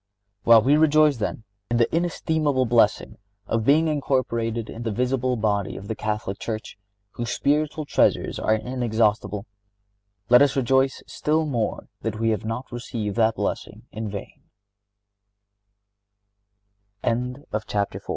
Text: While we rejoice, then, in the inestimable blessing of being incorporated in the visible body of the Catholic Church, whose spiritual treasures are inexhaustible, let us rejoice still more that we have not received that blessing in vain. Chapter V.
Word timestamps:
While 0.41 0.63
we 0.63 0.77
rejoice, 0.77 1.17
then, 1.17 1.43
in 1.69 1.77
the 1.77 1.95
inestimable 1.95 2.65
blessing 2.65 3.19
of 3.45 3.63
being 3.65 3.87
incorporated 3.87 4.67
in 4.67 4.81
the 4.81 4.89
visible 4.89 5.35
body 5.35 5.77
of 5.77 5.87
the 5.87 5.93
Catholic 5.93 6.39
Church, 6.39 6.75
whose 7.11 7.29
spiritual 7.29 7.85
treasures 7.85 8.39
are 8.39 8.55
inexhaustible, 8.55 9.45
let 10.27 10.41
us 10.41 10.55
rejoice 10.55 11.03
still 11.05 11.45
more 11.45 11.87
that 12.01 12.17
we 12.19 12.29
have 12.29 12.43
not 12.45 12.71
received 12.71 13.15
that 13.17 13.35
blessing 13.35 13.83
in 13.91 14.09
vain. 14.09 14.41
Chapter 17.67 17.99
V. 17.99 18.05